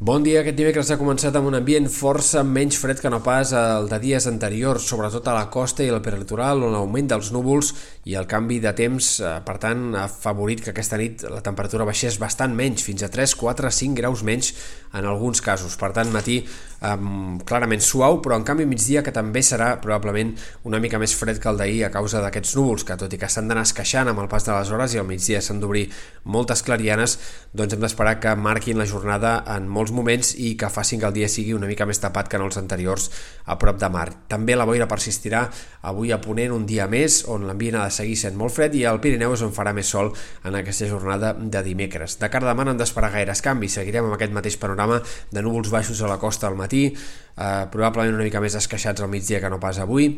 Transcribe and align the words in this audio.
Bon 0.00 0.22
dia, 0.24 0.38
aquest 0.40 0.56
dimecres 0.56 0.88
ha 0.88 0.96
començat 0.96 1.34
amb 1.36 1.50
un 1.50 1.58
ambient 1.58 1.84
força 1.92 2.40
menys 2.40 2.78
fred 2.80 3.02
que 3.04 3.10
no 3.12 3.18
pas 3.20 3.50
el 3.52 3.84
de 3.90 3.98
dies 4.00 4.24
anteriors, 4.30 4.86
sobretot 4.88 5.26
a 5.28 5.34
la 5.36 5.50
costa 5.52 5.84
i 5.84 5.90
el 5.92 6.00
peritoral, 6.00 6.64
on 6.64 6.72
l'augment 6.72 7.10
dels 7.10 7.28
núvols 7.36 7.74
i 8.08 8.16
el 8.16 8.24
canvi 8.24 8.56
de 8.64 8.72
temps, 8.78 9.10
eh, 9.20 9.34
per 9.44 9.58
tant, 9.60 9.90
ha 10.00 10.06
favorit 10.08 10.64
que 10.64 10.72
aquesta 10.72 10.96
nit 10.96 11.26
la 11.28 11.42
temperatura 11.44 11.84
baixés 11.84 12.16
bastant 12.16 12.56
menys, 12.56 12.86
fins 12.88 13.04
a 13.04 13.10
3, 13.12 13.36
4, 13.42 13.74
5 13.82 14.00
graus 14.00 14.24
menys 14.24 14.54
en 14.96 15.04
alguns 15.04 15.44
casos. 15.44 15.76
Per 15.76 15.92
tant, 15.92 16.08
matí 16.10 16.40
um, 16.80 17.38
clarament 17.46 17.82
suau, 17.84 18.18
però 18.24 18.38
en 18.40 18.46
canvi 18.46 18.66
migdia 18.66 19.04
que 19.06 19.12
també 19.14 19.42
serà 19.44 19.74
probablement 19.82 20.32
una 20.68 20.80
mica 20.82 20.98
més 20.98 21.14
fred 21.16 21.38
que 21.42 21.50
el 21.52 21.60
d'ahir 21.60 21.84
a 21.86 21.92
causa 21.94 22.22
d'aquests 22.24 22.56
núvols, 22.58 22.86
que 22.88 22.96
tot 22.98 23.12
i 23.12 23.20
que 23.20 23.28
s'han 23.30 23.50
d'anar 23.50 23.66
esqueixant 23.68 24.10
amb 24.10 24.24
el 24.24 24.30
pas 24.32 24.48
de 24.48 24.56
les 24.56 24.72
hores 24.72 24.96
i 24.96 25.02
al 25.02 25.08
migdia 25.08 25.42
s'han 25.44 25.60
d'obrir 25.62 25.86
moltes 26.24 26.64
clarianes, 26.66 27.18
doncs 27.52 27.76
hem 27.76 27.84
d'esperar 27.84 28.18
que 28.22 28.34
marquin 28.36 28.80
la 28.80 28.88
jornada 28.88 29.36
en 29.56 29.68
molts 29.68 29.89
molts 29.90 29.96
moments 29.96 30.34
i 30.38 30.54
que 30.56 30.70
facin 30.70 31.00
que 31.00 31.08
el 31.08 31.14
dia 31.14 31.28
sigui 31.28 31.54
una 31.54 31.66
mica 31.66 31.86
més 31.86 32.00
tapat 32.00 32.28
que 32.30 32.38
en 32.38 32.44
els 32.46 32.56
anteriors 32.58 33.10
a 33.46 33.56
prop 33.58 33.78
de 33.80 33.88
mar. 33.90 34.08
També 34.28 34.56
la 34.56 34.66
boira 34.68 34.86
persistirà 34.88 35.48
avui 35.82 36.12
a 36.12 36.20
Ponent 36.20 36.52
un 36.54 36.66
dia 36.66 36.86
més, 36.86 37.24
on 37.28 37.46
l'ambient 37.48 37.80
ha 37.80 37.86
de 37.88 37.94
seguir 37.94 38.16
sent 38.16 38.36
molt 38.38 38.54
fred 38.54 38.74
i 38.78 38.84
al 38.86 39.00
Pirineu 39.00 39.34
és 39.34 39.42
on 39.42 39.52
farà 39.52 39.72
més 39.74 39.90
sol 39.90 40.12
en 40.44 40.54
aquesta 40.54 40.88
jornada 40.88 41.32
de 41.34 41.62
dimecres. 41.66 42.18
De 42.20 42.30
cara 42.30 42.46
a 42.46 42.52
demà 42.52 42.64
no 42.64 42.74
hem 42.74 42.80
d'esperar 42.80 43.12
gaires 43.14 43.42
canvis, 43.42 43.78
seguirem 43.80 44.06
amb 44.06 44.18
aquest 44.18 44.36
mateix 44.36 44.58
panorama 44.60 45.00
de 45.30 45.42
núvols 45.42 45.72
baixos 45.72 46.02
a 46.02 46.10
la 46.10 46.20
costa 46.22 46.48
al 46.48 46.58
matí, 46.58 46.90
eh, 47.40 47.66
probablement 47.72 48.18
una 48.18 48.26
mica 48.26 48.40
més 48.42 48.54
esqueixats 48.58 49.00
al 49.00 49.10
migdia 49.10 49.40
que 49.40 49.50
no 49.50 49.58
pas 49.62 49.78
avui, 49.80 50.10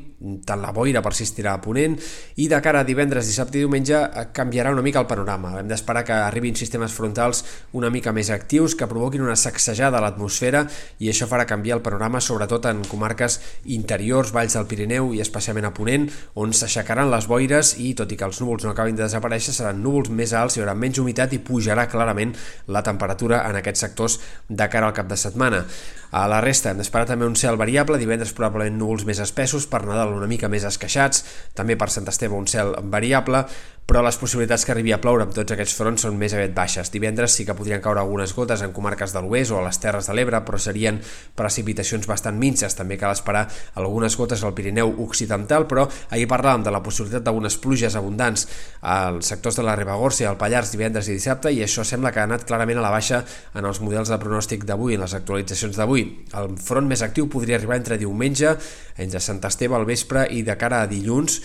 tant 0.46 0.62
la 0.62 0.72
boira 0.74 1.02
persistirà 1.04 1.54
a 1.54 1.60
Ponent 1.62 1.94
i 2.42 2.48
de 2.50 2.58
cara 2.64 2.82
a 2.82 2.88
divendres, 2.88 3.28
dissabte 3.28 3.60
i 3.60 3.62
diumenge 3.62 3.96
eh, 3.96 4.26
canviarà 4.34 4.72
una 4.74 4.82
mica 4.82 5.00
el 5.00 5.08
panorama. 5.10 5.54
Hem 5.60 5.70
d'esperar 5.70 6.04
que 6.08 6.16
arribin 6.16 6.58
sistemes 6.58 6.94
frontals 6.96 7.44
una 7.78 7.90
mica 7.94 8.12
més 8.12 8.32
actius 8.34 8.74
que 8.78 8.88
provoquin 8.90 9.22
una 9.24 9.36
sacsejada 9.38 10.00
a 10.00 10.04
l'atmosfera 10.04 10.64
i 10.98 11.12
això 11.12 11.28
farà 11.30 11.46
canviar 11.48 11.78
el 11.78 11.84
panorama 11.86 12.20
sobretot 12.20 12.66
en 12.70 12.82
comarques 12.90 13.38
interiors, 13.76 14.34
valls 14.34 14.58
del 14.58 14.68
Pirineu 14.70 15.12
i 15.14 15.22
especialment 15.22 15.70
a 15.70 15.74
Ponent, 15.76 16.08
on 16.34 16.52
s'aixecaran 16.56 17.10
les 17.12 17.28
boires 17.30 17.76
i 17.78 17.92
tot 17.98 18.10
i 18.12 18.18
que 18.18 18.26
els 18.26 18.42
núvols 18.42 18.66
no 18.66 18.74
acabin 18.74 18.98
de 18.98 19.06
desaparèixer 19.06 19.54
seran 19.54 19.82
núvols 19.84 20.10
més 20.10 20.34
alts, 20.36 20.56
hi 20.56 20.64
haurà 20.64 20.74
menys 20.74 21.00
humitat 21.02 21.32
i 21.32 21.42
pujarà 21.42 21.86
clarament 21.90 22.34
la 22.66 22.82
temperatura 22.82 23.44
en 23.48 23.58
aquests 23.60 23.86
sectors 23.86 24.20
de 24.48 24.68
cara 24.72 24.90
al 24.90 24.96
cap 24.96 25.08
de 25.10 25.18
setmana. 25.20 25.66
A 26.12 26.26
la 26.28 26.42
resta 26.44 26.68
hem 26.68 26.76
d'esperar 26.76 27.06
també 27.08 27.24
un 27.24 27.38
cel 27.40 27.56
variable, 27.56 27.96
divendres 27.96 28.34
probablement 28.36 28.74
núvols 28.76 29.06
més 29.08 29.20
espessos, 29.24 29.64
per 29.64 29.80
Nadal 29.88 30.12
una 30.12 30.28
mica 30.28 30.50
més 30.52 30.66
esqueixats, 30.68 31.22
també 31.56 31.78
per 31.80 31.88
Sant 31.88 32.10
Esteve 32.12 32.36
un 32.36 32.44
cel 32.52 32.74
variable, 32.92 33.46
però 33.86 34.00
les 34.04 34.16
possibilitats 34.16 34.62
que 34.64 34.70
arribi 34.72 34.92
a 34.94 34.98
ploure 35.02 35.24
amb 35.26 35.34
tots 35.34 35.52
aquests 35.52 35.74
fronts 35.76 36.04
són 36.06 36.14
més 36.16 36.32
aviat 36.36 36.52
baixes. 36.54 36.88
Divendres 36.94 37.34
sí 37.36 37.44
que 37.44 37.56
podrien 37.56 37.82
caure 37.82 38.00
algunes 38.00 38.30
gotes 38.36 38.62
en 38.62 38.70
comarques 38.72 39.12
de 39.12 39.20
l'Oest 39.24 39.52
o 39.52 39.58
a 39.58 39.64
les 39.66 39.80
Terres 39.82 40.06
de 40.08 40.14
l'Ebre, 40.14 40.38
però 40.46 40.60
serien 40.62 41.00
precipitacions 41.36 42.06
bastant 42.08 42.38
minces. 42.38 42.76
També 42.78 42.96
cal 43.00 43.12
esperar 43.12 43.42
algunes 43.80 44.16
gotes 44.16 44.44
al 44.44 44.54
Pirineu 44.56 44.94
Occidental, 45.04 45.66
però 45.68 45.88
ahir 46.10 46.28
parlàvem 46.30 46.64
de 46.64 46.72
la 46.72 46.82
possibilitat 46.84 47.26
d'unes 47.26 47.58
pluges 47.60 47.98
abundants 47.98 48.46
als 48.80 49.32
sectors 49.32 49.58
de 49.58 49.66
la 49.66 49.76
Ribagorça 49.76 50.24
i 50.24 50.30
al 50.30 50.38
Pallars 50.40 50.72
divendres 50.72 51.10
i 51.10 51.18
dissabte, 51.18 51.52
i 51.52 51.64
això 51.66 51.84
sembla 51.84 52.14
que 52.14 52.22
ha 52.22 52.28
anat 52.30 52.46
clarament 52.48 52.80
a 52.80 52.86
la 52.86 52.94
baixa 52.94 53.24
en 53.52 53.66
els 53.66 53.82
models 53.82 54.14
de 54.14 54.20
pronòstic 54.22 54.64
d'avui, 54.64 54.94
en 54.94 55.04
les 55.04 55.18
actualitzacions 55.18 55.76
d'avui. 55.76 56.01
El 56.38 56.56
front 56.62 56.88
més 56.90 57.02
actiu 57.04 57.28
podria 57.32 57.58
arribar 57.58 57.78
entre 57.80 57.98
diumenge, 58.00 58.56
entre 59.02 59.20
Sant 59.22 59.42
Esteve 59.48 59.78
al 59.78 59.88
vespre 59.88 60.26
i 60.30 60.42
de 60.46 60.56
cara 60.60 60.82
a 60.82 60.90
dilluns, 60.90 61.40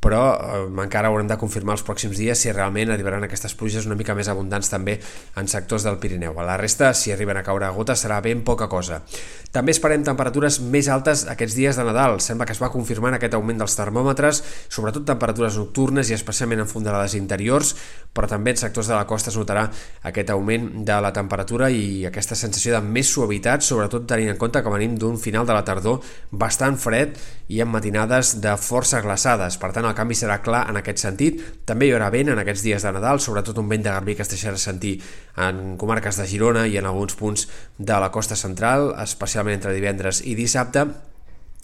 però 0.00 0.22
eh, 0.34 0.82
encara 0.82 1.10
haurem 1.12 1.28
de 1.28 1.36
confirmar 1.40 1.76
els 1.76 1.84
pròxims 1.86 2.18
dies 2.18 2.40
si 2.40 2.52
realment 2.52 2.90
arribaran 2.90 3.24
aquestes 3.26 3.54
pluges 3.54 3.86
una 3.86 3.98
mica 4.00 4.16
més 4.16 4.30
abundants 4.32 4.72
també 4.72 4.98
en 5.36 5.48
sectors 5.48 5.84
del 5.86 6.00
Pirineu. 6.00 6.38
A 6.40 6.46
la 6.48 6.56
resta, 6.60 6.94
si 6.96 7.12
arriben 7.12 7.36
a 7.36 7.44
caure 7.46 7.68
gotes, 7.76 8.00
serà 8.04 8.20
ben 8.24 8.42
poca 8.44 8.68
cosa. 8.72 9.02
També 9.52 9.74
esperem 9.74 10.04
temperatures 10.06 10.60
més 10.62 10.88
altes 10.88 11.24
aquests 11.28 11.56
dies 11.58 11.76
de 11.76 11.84
Nadal. 11.84 12.20
Sembla 12.22 12.46
que 12.46 12.54
es 12.54 12.62
va 12.62 12.70
confirmant 12.72 13.16
aquest 13.16 13.34
augment 13.34 13.58
dels 13.60 13.74
termòmetres, 13.76 14.42
sobretot 14.70 15.04
temperatures 15.08 15.58
nocturnes 15.58 16.10
i 16.10 16.16
especialment 16.16 16.62
en 16.64 16.70
fondalades 16.70 17.16
interiors, 17.18 17.74
però 18.14 18.28
també 18.30 18.54
en 18.54 18.60
sectors 18.62 18.88
de 18.90 18.94
la 18.94 19.08
costa 19.10 19.30
es 19.30 19.38
notarà 19.38 19.66
aquest 20.06 20.30
augment 20.30 20.70
de 20.86 21.00
la 21.02 21.12
temperatura 21.12 21.70
i 21.70 22.06
aquesta 22.06 22.38
sensació 22.38 22.76
de 22.76 22.80
més 22.86 23.10
suavitat, 23.10 23.66
sobretot 23.66 24.06
tenint 24.08 24.32
en 24.32 24.38
compte 24.40 24.62
que 24.62 24.72
venim 24.72 24.96
d'un 24.98 25.18
final 25.18 25.46
de 25.46 25.56
la 25.56 25.66
tardor 25.66 26.00
bastant 26.30 26.78
fred 26.78 27.18
i 27.50 27.58
amb 27.64 27.74
matinades 27.74 28.36
de 28.44 28.52
força 28.62 29.00
glaçades. 29.02 29.56
Per 29.58 29.72
tant, 29.74 29.88
el 29.88 29.96
canvi 29.98 30.14
serà 30.14 30.38
clar 30.44 30.62
en 30.70 30.78
aquest 30.78 31.02
sentit. 31.02 31.42
També 31.66 31.88
hi 31.88 31.94
haurà 31.96 32.10
vent 32.14 32.30
en 32.30 32.38
aquests 32.38 32.62
dies 32.62 32.86
de 32.86 32.94
Nadal, 32.94 33.18
sobretot 33.18 33.58
un 33.58 33.68
vent 33.70 33.82
de 33.82 33.90
garbí 33.90 34.14
que 34.14 34.22
es 34.22 34.30
deixarà 34.30 34.58
sentir 34.60 35.00
en 35.34 35.76
comarques 35.80 36.20
de 36.20 36.28
Girona 36.30 36.68
i 36.70 36.78
en 36.78 36.86
alguns 36.86 37.18
punts 37.18 37.48
de 37.78 38.00
la 38.00 38.12
costa 38.14 38.38
central, 38.38 38.92
especialment 39.02 39.58
entre 39.58 39.74
divendres 39.74 40.22
i 40.22 40.36
dissabte, 40.38 40.86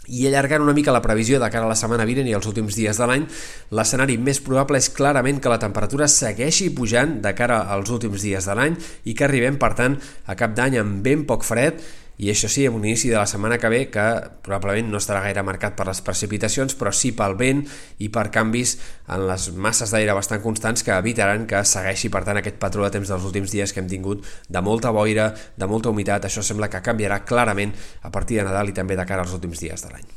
i 0.07 0.27
allargant 0.29 0.63
una 0.63 0.75
mica 0.75 0.95
la 0.95 1.03
previsió 1.03 1.41
de 1.43 1.51
cara 1.51 1.67
a 1.67 1.71
la 1.71 1.79
setmana 1.79 2.07
vinent 2.07 2.29
i 2.31 2.35
els 2.37 2.47
últims 2.47 2.77
dies 2.79 2.99
de 2.99 3.07
l'any, 3.11 3.27
l'escenari 3.75 4.19
més 4.23 4.39
probable 4.43 4.79
és 4.79 4.91
clarament 4.95 5.41
que 5.43 5.51
la 5.51 5.59
temperatura 5.63 6.07
segueixi 6.11 6.71
pujant 6.75 7.19
de 7.23 7.35
cara 7.35 7.65
als 7.75 7.91
últims 7.91 8.23
dies 8.23 8.47
de 8.47 8.55
l'any 8.55 8.79
i 9.05 9.15
que 9.15 9.27
arribem, 9.27 9.59
per 9.59 9.73
tant, 9.79 9.99
a 10.27 10.39
cap 10.39 10.55
d'any 10.55 10.79
amb 10.83 11.03
ben 11.03 11.27
poc 11.27 11.47
fred 11.47 11.83
i 12.17 12.31
això 12.33 12.49
sí, 12.49 12.65
amb 12.65 12.79
un 12.79 12.87
inici 12.87 13.11
de 13.13 13.19
la 13.19 13.27
setmana 13.29 13.59
que 13.61 13.69
ve 13.69 13.81
que 13.93 14.05
probablement 14.47 14.89
no 14.93 15.01
estarà 15.03 15.21
gaire 15.27 15.45
marcat 15.45 15.77
per 15.77 15.85
les 15.89 16.01
precipitacions, 16.05 16.73
però 16.79 16.93
sí 16.97 17.13
pel 17.17 17.37
vent 17.37 17.61
i 18.01 18.09
per 18.13 18.31
canvis 18.33 18.77
en 19.13 19.27
les 19.29 19.51
masses 19.53 19.93
d'aire 19.93 20.17
bastant 20.17 20.41
constants 20.45 20.87
que 20.87 20.97
evitaran 20.97 21.45
que 21.51 21.61
segueixi, 21.69 22.09
per 22.13 22.25
tant, 22.25 22.41
aquest 22.41 22.57
patró 22.63 22.87
de 22.87 22.95
temps 22.97 23.13
dels 23.13 23.29
últims 23.29 23.53
dies 23.53 23.73
que 23.73 23.85
hem 23.85 23.91
tingut 23.93 24.25
de 24.49 24.65
molta 24.65 24.95
boira, 24.97 25.33
de 25.57 25.69
molta 25.69 25.93
humitat. 25.93 26.25
Això 26.25 26.45
sembla 26.45 26.73
que 26.73 26.85
canviarà 26.85 27.21
clarament 27.29 27.77
a 28.03 28.13
partir 28.13 28.41
de 28.41 28.49
Nadal 28.49 28.73
i 28.73 28.77
també 28.77 28.97
de 28.97 29.05
cara 29.05 29.27
als 29.27 29.37
últims 29.37 29.61
dies 29.61 29.85
de 29.85 29.93
l'any. 29.93 30.15